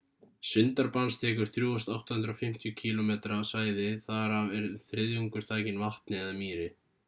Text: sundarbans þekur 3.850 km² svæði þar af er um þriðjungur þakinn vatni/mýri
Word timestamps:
sundarbans 0.51 1.17
þekur 1.23 1.51
3.850 1.57 2.73
km² 2.81 3.19
svæði 3.53 3.87
þar 4.09 4.35
af 4.41 4.53
er 4.61 4.67
um 4.73 4.83
þriðjungur 4.91 5.51
þakinn 5.53 5.81
vatni/mýri 5.87 6.69